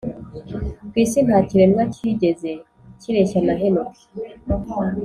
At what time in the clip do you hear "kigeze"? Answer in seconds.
1.95-2.51